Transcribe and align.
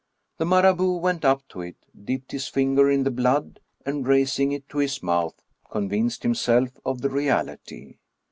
The 0.39 0.47
Marabout 0.47 0.99
went 1.03 1.23
up 1.23 1.47
to 1.49 1.61
it, 1.61 1.75
dipped 2.05 2.31
his 2.31 2.47
finger 2.47 2.89
in 2.89 3.03
the 3.03 3.11
blood, 3.11 3.59
and, 3.85 4.07
raising 4.07 4.51
it 4.51 4.67
to 4.69 4.79
his 4.79 5.03
mouth, 5.03 5.43
convinced 5.69 6.23
himself 6.23 6.69
of 6.83 7.01
the 7.01 7.09
reality. 7.11 7.99